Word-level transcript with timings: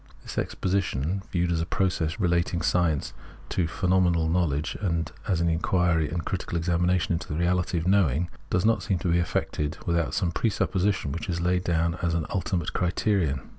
This 0.23 0.39
exposition, 0.39 1.21
viewed 1.31 1.51
as 1.51 1.61
a 1.61 1.65
process 1.67 2.15
of 2.15 2.21
relating 2.21 2.63
science 2.63 3.13
to 3.49 3.67
phenomenal 3.67 4.27
know 4.27 4.45
ledge, 4.45 4.75
and 4.81 5.11
as 5.27 5.41
an 5.41 5.47
inquiry 5.47 6.09
and 6.09 6.25
critical 6.25 6.57
examination 6.57 7.13
into 7.13 7.27
the 7.27 7.37
reality 7.37 7.77
of 7.77 7.85
knowing, 7.85 8.27
does 8.49 8.65
not 8.65 8.81
seem 8.81 8.95
able 8.95 9.03
to 9.03 9.11
be 9.11 9.19
effected 9.19 9.77
without 9.85 10.15
some 10.15 10.31
presupposition 10.31 11.11
which 11.11 11.29
is 11.29 11.39
laid 11.39 11.63
down 11.63 11.99
as 12.01 12.15
•in 12.15 12.25
ultimate 12.31 12.73
criterion. 12.73 13.41